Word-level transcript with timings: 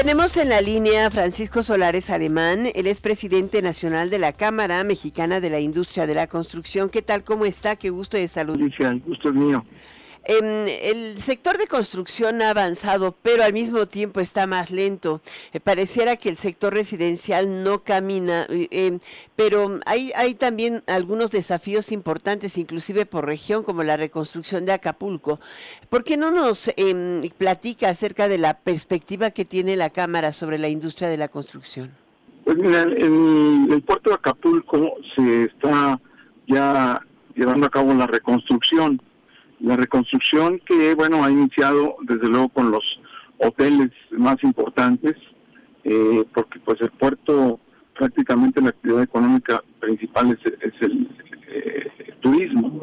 Tenemos 0.00 0.36
en 0.36 0.48
la 0.48 0.60
línea 0.60 1.10
Francisco 1.10 1.64
Solares 1.64 2.08
Alemán, 2.08 2.66
él 2.76 2.86
es 2.86 3.00
presidente 3.00 3.62
nacional 3.62 4.10
de 4.10 4.20
la 4.20 4.32
Cámara 4.32 4.84
Mexicana 4.84 5.40
de 5.40 5.50
la 5.50 5.58
Industria 5.58 6.06
de 6.06 6.14
la 6.14 6.28
Construcción. 6.28 6.88
¿Qué 6.88 7.02
tal? 7.02 7.24
¿Cómo 7.24 7.44
está? 7.44 7.74
Qué 7.74 7.90
gusto 7.90 8.16
de 8.16 8.28
salud. 8.28 8.56
gusto 9.04 9.32
mío. 9.32 9.64
Em, 10.30 10.68
el 10.68 11.16
sector 11.22 11.56
de 11.56 11.66
construcción 11.66 12.42
ha 12.42 12.50
avanzado, 12.50 13.16
pero 13.22 13.44
al 13.44 13.54
mismo 13.54 13.86
tiempo 13.86 14.20
está 14.20 14.46
más 14.46 14.70
lento. 14.70 15.22
Eh, 15.54 15.58
pareciera 15.58 16.16
que 16.16 16.28
el 16.28 16.36
sector 16.36 16.74
residencial 16.74 17.64
no 17.64 17.80
camina, 17.80 18.46
eh, 18.50 18.68
em, 18.70 19.00
pero 19.36 19.80
hay, 19.86 20.12
hay 20.14 20.34
también 20.34 20.82
algunos 20.86 21.30
desafíos 21.30 21.92
importantes, 21.92 22.58
inclusive 22.58 23.06
por 23.06 23.24
región, 23.24 23.62
como 23.62 23.82
la 23.84 23.96
reconstrucción 23.96 24.66
de 24.66 24.72
Acapulco. 24.72 25.40
¿Por 25.88 26.04
qué 26.04 26.18
no 26.18 26.30
nos 26.30 26.70
em, 26.76 27.22
platica 27.38 27.88
acerca 27.88 28.28
de 28.28 28.36
la 28.36 28.52
perspectiva 28.52 29.30
que 29.30 29.46
tiene 29.46 29.76
la 29.76 29.88
Cámara 29.88 30.34
sobre 30.34 30.58
la 30.58 30.68
industria 30.68 31.08
de 31.08 31.16
la 31.16 31.28
construcción? 31.28 31.90
Pues 32.44 32.58
mira, 32.58 32.82
en 32.82 33.68
el 33.72 33.80
puerto 33.80 34.10
de 34.10 34.16
Acapulco 34.16 34.96
se 35.16 35.44
está 35.44 35.98
ya 36.46 37.00
llevando 37.34 37.66
a 37.66 37.70
cabo 37.70 37.94
la 37.94 38.06
reconstrucción 38.06 39.00
la 39.60 39.76
reconstrucción 39.76 40.60
que, 40.64 40.94
bueno, 40.94 41.24
ha 41.24 41.30
iniciado 41.30 41.96
desde 42.02 42.28
luego 42.28 42.48
con 42.50 42.70
los 42.70 42.84
hoteles 43.38 43.90
más 44.10 44.36
importantes, 44.42 45.16
eh, 45.84 46.24
porque 46.34 46.58
pues 46.60 46.80
el 46.80 46.90
puerto 46.90 47.60
prácticamente 47.96 48.60
la 48.60 48.70
actividad 48.70 49.02
económica 49.02 49.62
principal 49.80 50.38
es, 50.38 50.72
el 50.80 51.08
eh, 51.48 51.90
turismo. 52.20 52.80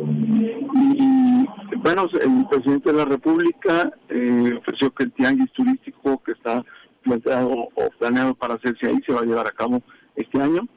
Y 0.73 1.77
bueno, 1.77 2.09
el 2.21 2.47
presidente 2.49 2.91
de 2.91 2.97
la 2.97 3.05
República 3.05 3.91
eh, 4.09 4.53
ofreció 4.57 4.91
que 4.91 5.05
el 5.05 5.11
tianguis 5.13 5.51
turístico 5.53 6.21
que 6.23 6.33
está 6.33 6.63
planteado 7.03 7.69
o 7.73 7.89
planeado 7.99 8.33
para 8.33 8.55
hacerse 8.55 8.87
ahí 8.87 8.99
se 9.05 9.13
va 9.13 9.21
a 9.21 9.25
llevar 9.25 9.47
a 9.47 9.51
cabo 9.51 9.81
este 10.15 10.41
año, 10.41 10.67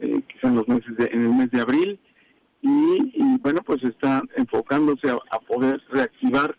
quizá 0.00 0.48
en 0.48 0.56
los 0.56 0.68
meses 0.68 0.96
de, 0.96 1.06
en 1.12 1.22
el 1.22 1.34
mes 1.34 1.50
de 1.50 1.60
abril 1.60 2.00
y, 2.68 3.38
bueno, 3.38 3.60
pues 3.64 3.82
está 3.84 4.22
enfocándose 4.36 5.08
a, 5.10 5.38
poder 5.40 5.80
reactivar 5.90 6.56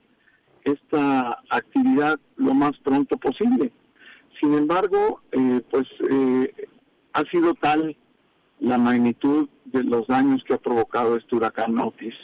esta 0.63 1.39
actividad 1.50 2.19
lo 2.38 2.53
más 2.53 2.72
pronto 2.83 3.17
posible. 3.17 3.72
Sin 4.39 4.53
embargo, 4.53 5.22
eh, 5.31 5.61
pues 5.69 5.88
eh, 6.09 6.67
ha 7.13 7.23
sido 7.30 7.53
tal 7.55 7.95
la 8.59 8.78
magnitud 8.78 9.50
de 9.66 9.83
los 9.83 10.08
daños 10.08 10.44
que 10.45 10.53
ha 10.53 10.58
provocado 10.58 11.17
este 11.17 11.35
huracán 11.35 11.78
Otis, 11.78 12.16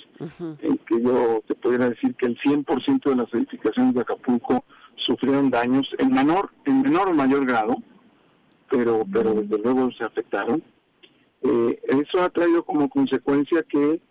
en 0.61 0.77
que 0.77 1.01
yo 1.01 1.43
te 1.47 1.55
pudiera 1.55 1.89
decir 1.89 2.15
que 2.15 2.27
el 2.27 2.37
100% 2.39 3.09
de 3.09 3.15
las 3.15 3.33
edificaciones 3.33 3.95
de 3.95 4.01
Acapulco 4.01 4.63
sufrieron 5.05 5.49
daños 5.49 5.87
en 5.97 6.13
menor, 6.13 6.51
en 6.65 6.81
menor 6.81 7.09
o 7.09 7.13
mayor 7.13 7.45
grado, 7.45 7.75
pero, 8.69 9.05
pero 9.11 9.33
desde 9.33 9.57
luego 9.61 9.91
se 9.91 10.05
afectaron. 10.05 10.63
Eh, 11.43 11.79
eso 11.87 12.23
ha 12.23 12.29
traído 12.29 12.63
como 12.63 12.89
consecuencia 12.89 13.63
que 13.63 14.01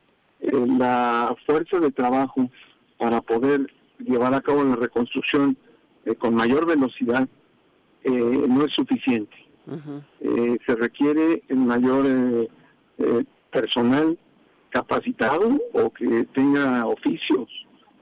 eh, 0.40 0.66
la 0.78 1.34
fuerza 1.46 1.80
de 1.80 1.90
trabajo 1.90 2.50
para 2.98 3.22
poder 3.22 3.72
llevar 3.98 4.34
a 4.34 4.42
cabo 4.42 4.62
la 4.62 4.76
reconstrucción 4.76 5.56
eh, 6.04 6.14
con 6.14 6.34
mayor 6.34 6.66
velocidad 6.66 7.28
no 8.04 8.64
es 8.64 8.72
suficiente. 8.74 9.36
se 10.66 10.74
requiere 10.74 11.44
un 11.50 11.68
mayor 11.68 12.50
personal 13.52 14.18
capacitado 14.70 15.56
o 15.72 15.90
que 15.90 16.26
tenga 16.34 16.84
oficios 16.84 17.48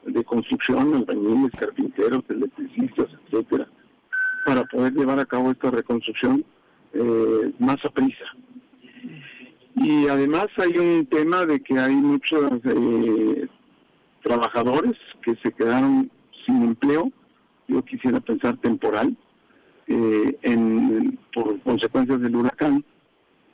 de 0.07 0.25
construcción, 0.25 0.95
albañiles, 0.95 1.53
carpinteros, 1.53 2.25
electricistas, 2.31 3.09
etcétera, 3.27 3.69
para 4.47 4.65
poder 4.65 4.95
llevar 4.95 5.19
a 5.19 5.27
cabo 5.27 5.51
esta 5.51 5.71
reconstrucción 5.71 6.47
más 7.59 7.77
a 7.85 7.91
prisa. 7.91 8.25
Y 9.83 10.09
además 10.09 10.49
hay 10.59 10.77
un 10.77 11.07
tema 11.07 11.47
de 11.47 11.59
que 11.61 11.79
hay 11.79 11.97
muchos 11.97 12.53
eh, 12.65 13.49
trabajadores 14.23 14.95
que 15.23 15.35
se 15.37 15.53
quedaron 15.53 16.11
sin 16.45 16.63
empleo, 16.63 17.11
yo 17.67 17.83
quisiera 17.83 18.21
pensar 18.21 18.59
temporal, 18.59 19.17
eh, 19.87 20.39
en, 20.43 21.19
por 21.33 21.59
consecuencias 21.63 22.21
del 22.21 22.37
huracán. 22.37 22.85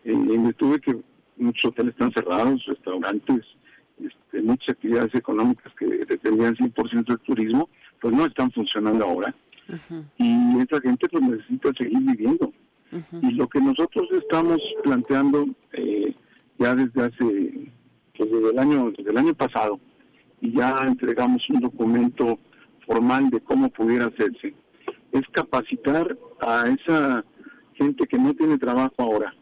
Eh, 0.04 0.10
en 0.14 0.52
tuve 0.54 0.80
que 0.80 0.96
muchos 1.36 1.70
hoteles 1.70 1.92
están 1.92 2.12
cerrados, 2.12 2.64
restaurantes, 2.66 3.42
este, 3.96 4.42
muchas 4.42 4.70
actividades 4.70 5.14
económicas 5.14 5.72
que 5.78 5.86
dependían 5.86 6.56
100% 6.56 7.06
del 7.06 7.20
turismo, 7.20 7.68
pues 8.00 8.12
no 8.12 8.26
están 8.26 8.50
funcionando 8.50 9.04
ahora. 9.04 9.32
Y 10.18 10.58
esa 10.58 10.80
gente 10.80 11.08
pues 11.08 11.22
necesita 11.22 11.70
seguir 11.78 12.00
viviendo. 12.00 12.52
Y 13.22 13.32
lo 13.32 13.48
que 13.48 13.60
nosotros 13.60 14.08
estamos 14.12 14.58
planteando 14.82 15.44
ya 16.66 16.74
desde 16.74 17.02
hace, 17.02 17.70
pues 18.16 18.30
desde 18.30 18.50
el 18.50 18.58
año, 18.58 18.90
desde 18.96 19.10
el 19.10 19.18
año 19.18 19.34
pasado, 19.34 19.78
y 20.40 20.52
ya 20.52 20.80
entregamos 20.84 21.48
un 21.48 21.60
documento 21.60 22.38
formal 22.86 23.30
de 23.30 23.40
cómo 23.40 23.68
pudiera 23.68 24.06
hacerse, 24.06 24.54
es 25.12 25.22
capacitar 25.32 26.16
a 26.40 26.68
esa 26.68 27.24
gente 27.74 28.06
que 28.06 28.18
no 28.18 28.34
tiene 28.34 28.58
trabajo 28.58 28.94
ahora 28.98 29.34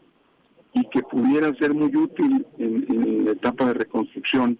y 0.73 0.87
que 0.89 1.01
pudiera 1.01 1.53
ser 1.55 1.73
muy 1.73 1.95
útil 1.95 2.45
en, 2.59 3.25
la 3.25 3.31
etapa 3.31 3.65
de 3.65 3.73
reconstrucción 3.73 4.59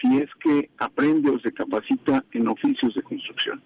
si 0.00 0.18
es 0.18 0.30
que 0.40 0.70
aprende 0.78 1.30
o 1.30 1.40
se 1.40 1.52
capacita 1.52 2.24
en 2.32 2.46
oficios 2.48 2.94
de 2.94 3.02
construcción. 3.02 3.62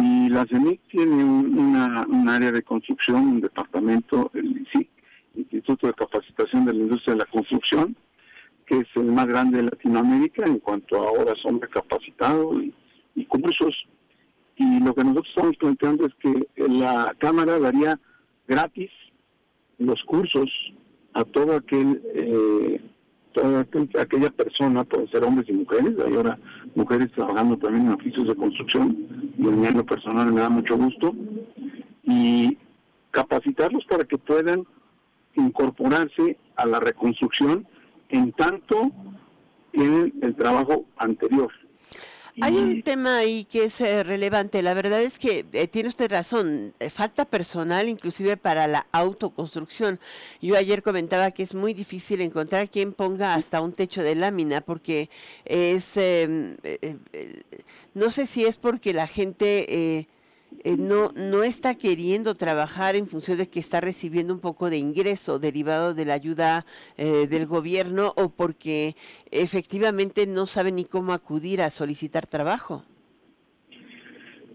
Y 0.00 0.30
la 0.30 0.46
CENIC 0.46 0.80
tiene 0.88 1.22
un, 1.22 2.26
área 2.28 2.50
de 2.50 2.62
construcción, 2.62 3.28
un 3.34 3.40
departamento, 3.42 4.30
el 4.32 4.62
ICIC, 4.62 4.88
Instituto 5.36 5.86
de 5.86 5.92
Capacitación 5.92 6.27
de 6.44 6.72
la 6.72 6.78
Industria 6.78 7.14
de 7.14 7.18
la 7.18 7.26
Construcción, 7.26 7.96
que 8.64 8.78
es 8.78 8.86
el 8.94 9.10
más 9.10 9.26
grande 9.26 9.58
de 9.58 9.64
Latinoamérica 9.64 10.44
en 10.46 10.60
cuanto 10.60 10.96
a 10.96 11.10
horas 11.10 11.36
hombre 11.44 11.68
capacitado 11.68 12.60
y, 12.62 12.74
cursos. 13.26 13.74
Y 14.56 14.80
lo 14.80 14.94
que 14.94 15.02
nosotros 15.02 15.28
estamos 15.28 15.56
planteando 15.56 16.06
es 16.06 16.14
que 16.20 16.48
la 16.68 17.14
Cámara 17.18 17.58
daría 17.58 17.98
gratis 18.46 18.90
los 19.78 20.02
cursos 20.04 20.48
a 21.14 21.20
aquel 21.20 22.02
eh, 22.14 22.80
toda 23.32 23.66
aquella 23.98 24.30
persona, 24.30 24.84
puede 24.84 25.08
ser 25.08 25.24
hombres 25.24 25.48
y 25.48 25.52
mujeres, 25.52 25.94
hay 26.04 26.14
ahora 26.14 26.38
mujeres 26.74 27.10
trabajando 27.12 27.56
también 27.58 27.86
en 27.86 27.92
oficios 27.92 28.26
de 28.28 28.34
construcción, 28.34 28.96
y 29.36 29.46
en 29.46 29.76
lo 29.76 29.84
personal 29.84 30.32
me 30.32 30.40
da 30.40 30.48
mucho 30.48 30.76
gusto, 30.76 31.14
y 32.04 32.56
capacitarlos 33.10 33.84
para 33.86 34.04
que 34.04 34.18
puedan 34.18 34.64
incorporarse 35.38 36.36
a 36.56 36.66
la 36.66 36.80
reconstrucción 36.80 37.66
en 38.08 38.32
tanto 38.32 38.90
en 39.72 40.12
el 40.22 40.34
trabajo 40.34 40.84
anterior. 40.96 41.52
Hay 42.40 42.56
un 42.56 42.82
tema 42.82 43.18
ahí 43.18 43.44
que 43.44 43.64
es 43.64 43.80
eh, 43.80 44.04
relevante. 44.04 44.62
La 44.62 44.74
verdad 44.74 45.02
es 45.02 45.18
que 45.18 45.44
eh, 45.52 45.66
tiene 45.66 45.88
usted 45.88 46.10
razón. 46.10 46.72
Eh, 46.78 46.88
falta 46.88 47.24
personal 47.24 47.88
inclusive 47.88 48.36
para 48.36 48.68
la 48.68 48.86
autoconstrucción. 48.92 49.98
Yo 50.40 50.56
ayer 50.56 50.82
comentaba 50.82 51.32
que 51.32 51.42
es 51.42 51.54
muy 51.54 51.74
difícil 51.74 52.20
encontrar 52.20 52.70
quien 52.70 52.92
ponga 52.92 53.34
hasta 53.34 53.60
un 53.60 53.72
techo 53.72 54.02
de 54.02 54.14
lámina 54.14 54.60
porque 54.60 55.10
es, 55.44 55.96
em, 55.96 56.56
no 57.94 58.10
sé 58.10 58.26
si 58.26 58.44
es 58.44 58.56
porque 58.56 58.92
la 58.92 59.08
gente 59.08 60.06
eh, 60.64 60.76
no, 60.76 61.12
no 61.14 61.44
está 61.44 61.74
queriendo 61.76 62.34
trabajar 62.34 62.96
en 62.96 63.06
función 63.06 63.38
de 63.38 63.48
que 63.48 63.60
está 63.60 63.80
recibiendo 63.80 64.32
un 64.34 64.40
poco 64.40 64.70
de 64.70 64.78
ingreso 64.78 65.38
derivado 65.38 65.94
de 65.94 66.04
la 66.04 66.14
ayuda 66.14 66.64
eh, 66.96 67.26
del 67.28 67.46
gobierno 67.46 68.12
o 68.16 68.30
porque 68.30 68.96
efectivamente 69.30 70.26
no 70.26 70.46
sabe 70.46 70.72
ni 70.72 70.84
cómo 70.84 71.12
acudir 71.12 71.62
a 71.62 71.70
solicitar 71.70 72.26
trabajo? 72.26 72.84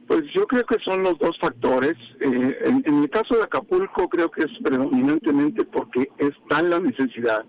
Pues 0.07 0.23
yo 0.35 0.45
creo 0.45 0.65
que 0.65 0.77
son 0.83 1.03
los 1.03 1.17
dos 1.19 1.37
factores. 1.39 1.95
Eh, 2.19 2.57
en, 2.65 3.03
el 3.03 3.09
caso 3.09 3.37
de 3.37 3.43
Acapulco 3.43 4.09
creo 4.09 4.29
que 4.29 4.41
es 4.41 4.51
predominantemente 4.61 5.63
porque 5.63 6.09
es 6.17 6.31
tal 6.49 6.69
la 6.69 6.79
necesidad 6.79 7.45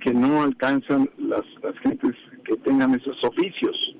que 0.00 0.14
no 0.14 0.42
alcanzan 0.42 1.10
las, 1.18 1.44
las 1.62 1.78
gentes 1.80 2.14
que 2.44 2.56
tengan 2.58 2.94
esos 2.94 3.16
oficios. 3.24 3.95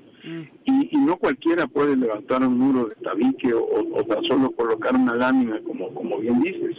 Y, 0.65 0.97
no 0.97 1.17
cualquiera 1.17 1.67
puede 1.67 1.95
levantar 1.95 2.41
un 2.43 2.57
muro 2.57 2.87
de 2.87 2.95
tabique 2.95 3.53
o, 3.53 4.03
tan 4.03 4.23
solo 4.25 4.51
colocar 4.51 4.93
una 4.95 5.15
lámina, 5.15 5.61
como, 5.65 5.93
como 5.93 6.19
bien 6.19 6.41
dices. 6.41 6.75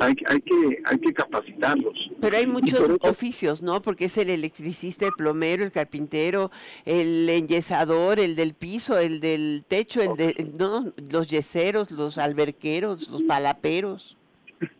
hay, 0.00 0.14
hay, 0.26 0.40
que, 0.40 0.82
hay 0.84 0.98
que 0.98 1.12
capacitarlos. 1.12 2.10
Pero 2.20 2.36
hay 2.36 2.46
muchos 2.46 2.80
oficios, 3.02 3.62
¿no? 3.62 3.82
Porque 3.82 4.06
es 4.06 4.18
el 4.18 4.30
electricista, 4.30 5.06
el 5.06 5.12
plomero, 5.12 5.64
el 5.64 5.70
carpintero, 5.70 6.50
el 6.84 7.28
enyesador, 7.28 8.18
el 8.18 8.34
del 8.34 8.54
piso, 8.54 8.98
el 8.98 9.20
del 9.20 9.64
techo, 9.66 10.02
el 10.02 10.16
de 10.16 10.50
no, 10.58 10.92
los 11.10 11.28
yeseros, 11.28 11.90
los 11.92 12.18
alberqueros, 12.18 13.08
los 13.08 13.22
palaperos. 13.22 14.16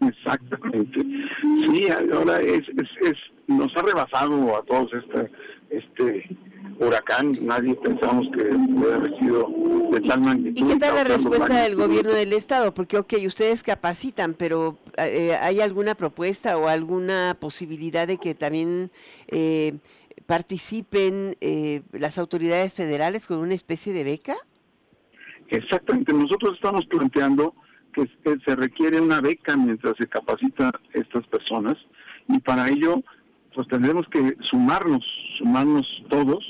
Exactamente. 0.00 1.00
Sí, 1.60 1.88
ahora 2.12 2.40
es, 2.40 2.69
es, 2.69 2.88
es, 3.08 3.16
nos 3.46 3.76
ha 3.76 3.82
rebasado 3.82 4.56
a 4.56 4.62
todos 4.62 4.90
este, 4.93 5.31
este 5.70 6.37
huracán, 6.87 7.32
nadie 7.43 7.75
pensamos 7.75 8.26
que 8.34 8.43
hubiera 8.44 8.96
haber 8.96 9.19
sido 9.19 9.49
de 9.90 10.00
tal 10.00 10.20
magnitud. 10.20 10.64
¿Y 10.64 10.73
qué 10.73 10.76
tal 10.79 10.94
la 10.94 11.05
respuesta 11.05 11.62
del 11.62 11.76
gobierno 11.76 12.12
del 12.12 12.32
estado? 12.32 12.75
Porque, 12.75 12.99
ok, 12.99 13.14
ustedes 13.26 13.62
capacitan, 13.62 14.34
pero 14.34 14.79
eh, 14.99 15.37
¿hay 15.40 15.61
alguna 15.61 15.94
propuesta 15.94 16.56
o 16.58 16.69
alguna 16.69 17.37
posibilidad 17.40 18.06
de 18.06 18.19
que 18.19 18.34
también 18.34 18.90
eh, 19.29 19.79
participen 20.26 21.37
eh, 21.40 21.82
las 21.93 22.19
autoridades 22.19 22.75
federales 22.75 23.26
con 23.26 23.38
una 23.38 23.55
especie 23.55 23.93
de 23.93 24.05
beca? 24.05 24.34
Exactamente, 25.49 26.12
nosotros 26.12 26.55
estamos 26.55 26.87
planteando 26.87 27.55
que 27.93 28.08
se 28.46 28.56
requiere 28.56 28.99
una 29.00 29.20
beca 29.20 29.55
mientras 29.55 29.94
se 29.99 30.06
capacita 30.06 30.73
estas 30.94 31.26
personas 31.26 31.76
y 32.26 32.38
para 32.40 32.70
ello 32.70 33.02
pues 33.55 33.69
tendremos 33.69 34.06
que 34.08 34.37
sumarnos, 34.50 35.05
sumarnos 35.38 35.87
todos, 36.08 36.44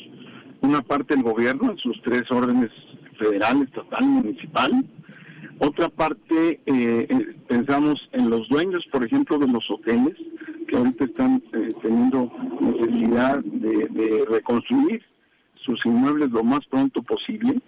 una 0.62 0.82
parte 0.82 1.14
del 1.14 1.22
gobierno 1.22 1.72
en 1.72 1.78
sus 1.78 2.00
tres 2.02 2.22
órdenes 2.30 2.70
federal, 3.18 3.62
estatal, 3.62 4.04
municipal, 4.04 4.84
otra 5.58 5.88
parte 5.88 6.60
eh, 6.66 7.06
eh, 7.08 7.36
pensamos 7.46 8.08
en 8.12 8.30
los 8.30 8.48
dueños, 8.48 8.84
por 8.90 9.04
ejemplo, 9.04 9.38
de 9.38 9.48
los 9.48 9.64
hoteles, 9.70 10.16
que 10.66 10.76
ahorita 10.76 11.04
están 11.04 11.42
eh, 11.52 11.68
teniendo 11.82 12.32
necesidad 12.60 13.40
de, 13.44 14.24
reconstruir 14.28 15.02
sus 15.64 15.84
inmuebles 15.84 16.30
lo 16.30 16.42
más 16.42 16.60
pronto 16.66 17.02
posible, 17.02 17.60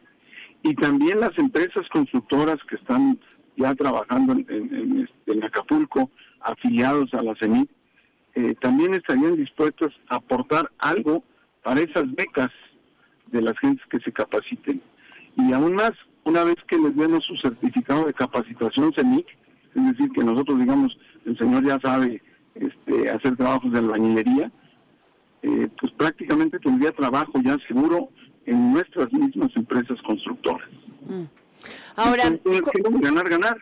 y 0.62 0.74
también 0.74 1.20
las 1.20 1.36
empresas 1.38 1.86
constructoras 1.92 2.56
que 2.68 2.76
están 2.76 3.18
ya 3.56 3.74
trabajando 3.74 4.32
en, 4.32 5.08
en 5.26 5.44
Acapulco, 5.44 6.10
afiliados 6.40 7.12
a 7.14 7.22
la 7.22 7.34
CENIT, 7.36 7.70
eh, 8.34 8.54
también 8.60 8.94
estarían 8.94 9.36
dispuestos 9.36 9.92
a 10.08 10.16
aportar 10.16 10.70
algo 10.78 11.22
para 11.62 11.80
esas 11.80 12.12
becas 12.14 12.50
de 13.34 13.42
las 13.42 13.58
gentes 13.58 13.84
que 13.90 13.98
se 14.00 14.12
capaciten. 14.12 14.80
Y 15.36 15.52
aún 15.52 15.74
más, 15.74 15.92
una 16.24 16.44
vez 16.44 16.56
que 16.66 16.78
les 16.78 16.96
demos 16.96 17.24
su 17.24 17.36
certificado 17.36 18.06
de 18.06 18.14
capacitación 18.14 18.92
CENIC, 18.94 19.26
es 19.74 19.84
decir, 19.84 20.10
que 20.12 20.22
nosotros 20.22 20.58
digamos, 20.58 20.96
el 21.26 21.36
señor 21.36 21.66
ya 21.66 21.78
sabe 21.80 22.22
este, 22.54 23.10
hacer 23.10 23.36
trabajos 23.36 23.72
de 23.72 23.78
albañilería, 23.80 24.50
eh, 25.42 25.68
pues 25.78 25.92
prácticamente 25.92 26.58
tendría 26.60 26.92
trabajo 26.92 27.32
ya 27.44 27.58
seguro 27.66 28.08
en 28.46 28.72
nuestras 28.72 29.12
mismas 29.12 29.50
empresas 29.56 30.00
constructoras. 30.02 30.68
Mm. 31.06 31.24
Ahora, 31.96 32.24
ganar, 33.00 33.28
ganar. 33.28 33.56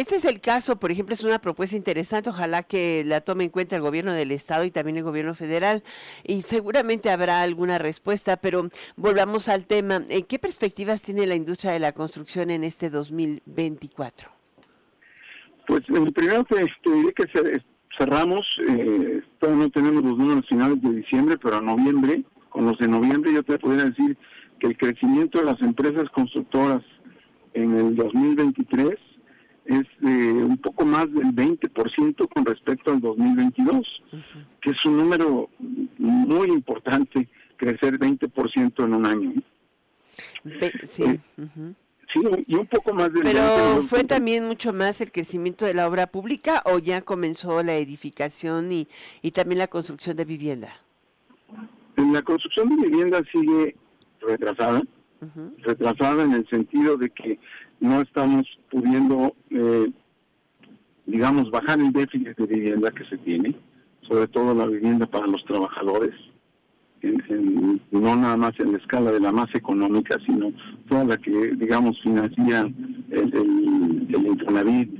Este 0.00 0.16
es 0.16 0.24
el 0.24 0.40
caso, 0.40 0.76
por 0.76 0.90
ejemplo, 0.90 1.12
es 1.12 1.24
una 1.24 1.40
propuesta 1.40 1.76
interesante, 1.76 2.30
ojalá 2.30 2.62
que 2.62 3.04
la 3.04 3.20
tome 3.20 3.44
en 3.44 3.50
cuenta 3.50 3.76
el 3.76 3.82
gobierno 3.82 4.14
del 4.14 4.30
estado 4.30 4.64
y 4.64 4.70
también 4.70 4.96
el 4.96 5.02
gobierno 5.02 5.34
federal 5.34 5.82
y 6.24 6.40
seguramente 6.40 7.10
habrá 7.10 7.42
alguna 7.42 7.76
respuesta, 7.76 8.38
pero 8.38 8.70
volvamos 8.96 9.50
al 9.50 9.66
tema. 9.66 10.00
¿Qué 10.26 10.38
perspectivas 10.38 11.02
tiene 11.02 11.26
la 11.26 11.34
industria 11.34 11.72
de 11.72 11.80
la 11.80 11.92
construcción 11.92 12.50
en 12.50 12.64
este 12.64 12.88
2024? 12.88 14.30
Pues 15.66 15.82
primero 16.14 16.44
te, 16.44 16.64
diré 16.82 17.12
que 17.12 17.60
cerramos, 17.98 18.46
eh, 18.70 19.20
todavía 19.38 19.64
no 19.64 19.70
tenemos 19.70 20.02
los 20.02 20.16
números 20.16 20.48
finales 20.48 20.80
de 20.80 20.94
diciembre, 20.94 21.36
pero 21.36 21.56
a 21.56 21.60
noviembre, 21.60 22.24
con 22.48 22.64
los 22.64 22.78
de 22.78 22.88
noviembre 22.88 23.34
yo 23.34 23.42
te 23.42 23.58
podría 23.58 23.84
decir 23.84 24.16
que 24.60 24.68
el 24.68 24.78
crecimiento 24.78 25.40
de 25.40 25.44
las 25.44 25.60
empresas 25.60 26.08
constructoras 26.08 26.80
en 27.52 27.76
el 27.76 27.94
2023 27.96 29.09
es 29.64 29.84
de 30.00 30.44
un 30.44 30.58
poco 30.58 30.84
más 30.84 31.12
del 31.12 31.34
20% 31.34 32.28
con 32.28 32.44
respecto 32.44 32.92
al 32.92 33.00
2022, 33.00 34.02
que 34.60 34.70
es 34.70 34.84
un 34.84 34.96
número 34.96 35.48
muy 35.98 36.48
importante, 36.48 37.28
crecer 37.56 37.98
20% 37.98 38.84
en 38.84 38.94
un 38.94 39.06
año. 39.06 39.32
sí. 40.88 41.04
Eh, 41.04 41.20
sí, 42.12 42.20
y 42.46 42.54
un 42.54 42.66
poco 42.66 42.92
más 42.92 43.12
del 43.12 43.22
Pero 43.22 43.82
fue 43.82 44.04
también 44.04 44.46
mucho 44.46 44.72
más 44.72 45.00
el 45.00 45.12
crecimiento 45.12 45.64
de 45.64 45.74
la 45.74 45.88
obra 45.88 46.06
pública 46.08 46.62
o 46.64 46.78
ya 46.78 47.02
comenzó 47.02 47.62
la 47.62 47.76
edificación 47.76 48.72
y, 48.72 48.88
y 49.22 49.30
también 49.30 49.58
la 49.58 49.68
construcción 49.68 50.16
de 50.16 50.24
vivienda. 50.24 50.72
La 51.96 52.22
construcción 52.22 52.68
de 52.70 52.88
vivienda 52.88 53.22
sigue 53.30 53.76
retrasada, 54.20 54.82
retrasada 55.58 56.24
en 56.24 56.32
el 56.32 56.48
sentido 56.48 56.96
de 56.96 57.10
que 57.10 57.38
no 57.80 58.02
estamos 58.02 58.46
pudiendo, 58.70 59.34
eh, 59.50 59.90
digamos, 61.06 61.50
bajar 61.50 61.80
el 61.80 61.92
déficit 61.92 62.36
de 62.36 62.46
vivienda 62.46 62.90
que 62.90 63.04
se 63.06 63.18
tiene, 63.18 63.54
sobre 64.02 64.28
todo 64.28 64.54
la 64.54 64.66
vivienda 64.66 65.06
para 65.06 65.26
los 65.26 65.44
trabajadores, 65.44 66.14
no 67.90 68.16
nada 68.16 68.36
más 68.36 68.52
en 68.58 68.72
la 68.72 68.78
escala 68.78 69.10
de 69.10 69.20
la 69.20 69.32
masa 69.32 69.56
económica, 69.56 70.18
sino 70.26 70.52
toda 70.88 71.04
la 71.04 71.16
que, 71.16 71.54
digamos, 71.56 72.00
financia 72.02 72.70
el, 73.10 73.34
el, 73.34 74.06
el 74.10 74.26
Infonavit, 74.26 74.90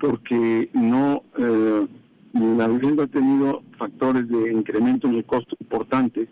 porque 0.00 0.70
no, 0.72 1.22
eh, 1.36 1.86
la 2.32 2.68
vivienda 2.68 3.04
ha 3.04 3.08
tenido 3.08 3.62
factores 3.76 4.28
de 4.28 4.52
incremento 4.52 5.08
en 5.08 5.16
el 5.16 5.24
costo 5.24 5.56
importantes 5.60 6.28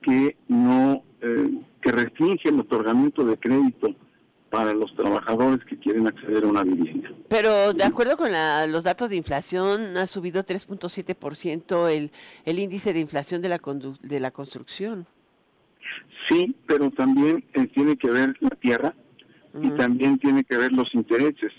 que 0.00 0.36
no 0.48 1.02
eh, 1.20 1.50
que 1.82 1.92
restringe 1.92 2.48
el 2.48 2.60
otorgamiento 2.60 3.24
de 3.24 3.36
crédito 3.36 3.94
para 4.50 4.74
los 4.74 4.94
trabajadores 4.94 5.64
que 5.64 5.78
quieren 5.78 6.06
acceder 6.06 6.44
a 6.44 6.46
una 6.46 6.62
vivienda. 6.62 7.10
Pero 7.28 7.72
de 7.72 7.84
acuerdo 7.84 8.16
con 8.16 8.30
los 8.70 8.84
datos 8.84 9.08
de 9.10 9.16
inflación, 9.16 9.96
ha 9.96 10.06
subido 10.06 10.44
3.7% 10.44 11.88
el, 11.90 12.10
el 12.44 12.58
índice 12.58 12.92
de 12.92 13.00
inflación 13.00 13.40
de 13.40 13.48
la, 13.48 13.60
de 14.02 14.20
la 14.20 14.30
construcción. 14.30 15.06
Sí, 16.28 16.54
pero 16.66 16.90
también 16.90 17.44
eh, 17.54 17.66
tiene 17.68 17.96
que 17.96 18.10
ver 18.10 18.36
la 18.40 18.50
tierra 18.50 18.94
y 19.60 19.70
también 19.70 20.18
tiene 20.18 20.44
que 20.44 20.56
ver 20.56 20.72
los 20.72 20.94
intereses. 20.94 21.52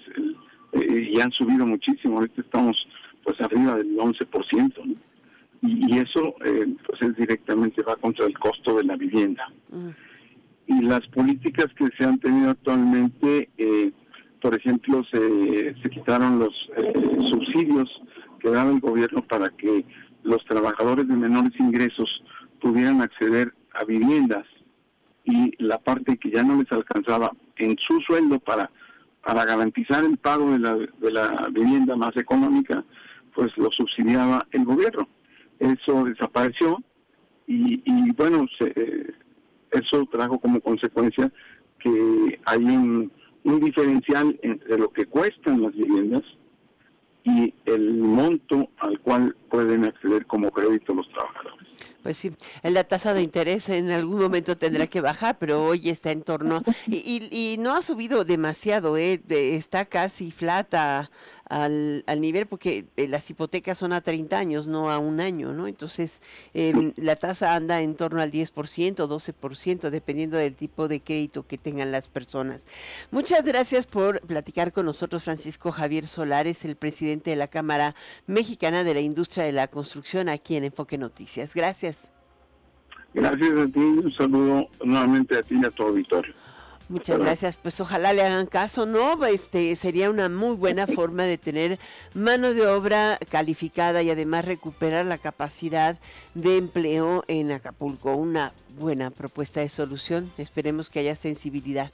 Eh, 0.74 1.12
y 1.14 1.20
han 1.20 1.32
subido 1.32 1.66
muchísimo, 1.66 2.18
ahorita 2.18 2.42
estamos 2.42 2.78
pues 3.24 3.40
arriba 3.42 3.76
del 3.76 3.98
11%. 3.98 4.86
¿no? 4.86 4.96
y, 5.64 5.98
eso 5.98 6.36
eh, 6.44 6.68
pues 6.86 7.02
es 7.02 7.16
directamente 7.16 7.82
va 7.84 7.96
contra 7.96 8.26
el 8.26 8.38
costo 8.38 8.78
de 8.78 8.84
la 8.84 8.96
vivienda. 8.96 9.48
Mm. 9.70 9.90
Y 10.68 10.82
las 10.82 11.06
políticas 11.08 11.68
que 11.76 11.88
se 11.98 12.06
han 12.06 12.20
tenido 12.20 12.52
actualmente, 12.52 13.50
eh, 13.58 13.92
por 14.42 14.56
ejemplo, 14.56 15.04
se, 15.12 15.76
se 15.82 15.90
quitaron 15.90 16.40
los 16.40 16.54
eh, 16.78 16.94
subsidios 17.28 17.90
que 18.40 18.50
daba 18.50 18.72
el 18.72 18.80
gobierno 18.80 19.22
para 19.24 19.50
que 19.50 19.86
los 20.24 20.44
trabajadores 20.46 21.08
de 21.08 21.16
menores 21.16 21.54
ingresos 21.60 22.24
pudieran 22.62 23.02
acceder 23.02 23.54
a 23.74 23.84
viviendas 23.84 24.46
y 25.26 25.54
la 25.64 25.78
parte 25.80 26.18
que 26.18 26.32
ya 26.32 26.44
no 26.44 26.58
les 26.62 26.72
alcanzaba 26.72 27.32
en 27.58 27.78
su 27.80 28.00
sueldo 28.02 28.40
para 28.40 28.70
para 29.24 29.46
garantizar 29.46 30.04
el 30.04 30.18
pago 30.18 30.52
de 30.52 30.60
la, 30.60 30.76
de 30.76 31.12
la 31.12 31.48
vivienda 31.52 31.96
más 31.96 32.16
económica, 32.18 32.84
pues 33.34 33.56
lo 33.58 33.70
subsidiaba 33.72 34.46
el 34.52 34.66
gobierno. 34.66 35.08
Eso 35.60 36.04
desapareció 36.04 36.78
y, 37.48 38.12
bueno, 38.14 38.46
se, 38.58 39.14
eso 39.74 40.06
trajo 40.12 40.40
como 40.40 40.62
consecuencia 40.62 41.32
que 41.80 42.40
hay 42.46 42.64
un, 42.64 43.12
un 43.44 43.60
diferencial 43.60 44.40
entre 44.42 44.78
lo 44.78 44.90
que 44.90 45.06
cuestan 45.06 45.62
las 45.62 45.74
viviendas 45.74 46.24
y 47.24 47.54
el 47.66 47.94
monto 47.96 48.70
al 48.80 49.00
cual 49.00 49.36
pueden 49.50 49.86
acceder 49.86 50.26
como 50.26 50.52
crédito 50.52 50.94
los 50.94 51.08
trabajadores. 51.10 51.68
Pues 52.04 52.18
sí, 52.18 52.34
la 52.64 52.84
tasa 52.84 53.14
de 53.14 53.22
interés 53.22 53.70
en 53.70 53.90
algún 53.90 54.20
momento 54.20 54.58
tendrá 54.58 54.88
que 54.88 55.00
bajar, 55.00 55.38
pero 55.40 55.64
hoy 55.64 55.90
está 55.90 56.12
en 56.12 56.22
torno 56.22 56.62
y, 56.86 57.30
y, 57.32 57.58
no 57.60 57.74
ha 57.74 57.82
subido 57.82 58.26
demasiado, 58.26 58.98
¿eh? 58.98 59.22
está 59.30 59.86
casi 59.86 60.30
flata 60.30 61.10
al, 61.54 62.04
al 62.08 62.20
nivel 62.20 62.48
porque 62.48 62.86
eh, 62.98 63.08
las 63.08 63.30
hipotecas 63.30 63.78
son 63.78 63.94
a 63.94 64.02
30 64.02 64.38
años, 64.38 64.68
no 64.68 64.90
a 64.90 64.98
un 64.98 65.20
año, 65.20 65.54
¿no? 65.54 65.68
Entonces 65.68 66.22
em, 66.56 66.94
la 66.98 67.16
tasa 67.16 67.56
anda 67.56 67.82
en 67.82 67.96
torno 67.96 68.22
al 68.22 68.32
10%, 68.32 68.96
12%, 68.96 69.90
dependiendo 69.92 70.38
del 70.38 70.56
tipo 70.56 70.88
de 70.88 71.02
crédito 71.02 71.46
que 71.46 71.60
tengan 71.60 71.92
las 71.92 72.08
personas. 72.08 72.66
Muchas 73.12 73.44
gracias 73.44 73.86
por 73.86 74.22
platicar 74.22 74.72
con 74.72 74.88
nosotros, 74.88 75.26
Francisco 75.26 75.72
Javier 75.72 76.08
Solares, 76.08 76.66
el 76.66 76.76
presidente 76.76 77.30
de 77.30 77.36
la 77.36 77.48
Cámara 77.48 77.94
Mexicana 78.26 78.84
de 78.84 78.96
la 78.96 79.02
Industria 79.02 79.44
de 79.44 79.52
la 79.52 79.68
Construcción, 79.68 80.30
aquí 80.30 80.56
en 80.56 80.64
Enfoque 80.64 80.98
Noticias. 80.98 81.54
Gracias. 81.54 82.10
Gracias 83.14 83.52
a 83.52 83.68
ti, 83.68 83.80
un 83.80 84.12
saludo 84.18 84.68
nuevamente 84.84 85.38
a 85.38 85.44
ti 85.44 85.56
y 85.62 85.66
a 85.66 85.70
tu 85.70 85.84
auditorio. 85.84 86.34
Muchas 86.90 87.18
gracias. 87.20 87.56
Pues 87.56 87.80
ojalá 87.80 88.14
le 88.14 88.22
hagan 88.22 88.46
caso, 88.46 88.86
¿no? 88.86 89.26
Este 89.26 89.76
sería 89.76 90.10
una 90.10 90.30
muy 90.30 90.56
buena 90.56 90.86
forma 90.86 91.24
de 91.24 91.38
tener 91.38 91.80
mano 92.14 92.54
de 92.54 92.68
obra 92.68 93.18
calificada 93.30 94.02
y 94.04 94.10
además 94.10 94.46
recuperar 94.46 95.06
la 95.06 95.18
capacidad 95.18 95.98
de 96.34 96.58
empleo 96.58 97.24
en 97.28 97.52
Acapulco. 97.52 98.14
Una 98.14 98.54
buena 98.78 99.10
propuesta 99.12 99.62
de 99.62 99.70
solución. 99.70 100.32
Esperemos 100.38 100.90
que 100.90 101.00
haya 101.00 101.16
sensibilidad. 101.16 101.92